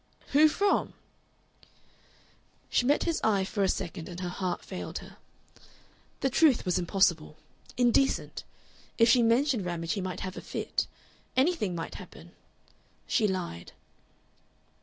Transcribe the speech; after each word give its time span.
"Who 0.31 0.47
from?" 0.47 0.93
She 2.71 2.87
met 2.87 3.03
his 3.03 3.21
eye 3.23 3.43
for 3.45 3.61
a 3.61 3.69
second 3.69 4.09
and 4.09 4.19
her 4.21 4.29
heart 4.29 4.65
failed 4.65 4.97
her. 4.97 5.17
The 6.21 6.29
truth 6.31 6.65
was 6.65 6.79
impossible, 6.79 7.37
indecent. 7.77 8.43
If 8.97 9.09
she 9.09 9.21
mentioned 9.21 9.63
Ramage 9.63 9.93
he 9.93 10.01
might 10.01 10.21
have 10.21 10.37
a 10.37 10.41
fit 10.41 10.87
anything 11.37 11.75
might 11.75 11.93
happen. 12.01 12.31
She 13.05 13.27
lied. 13.27 13.73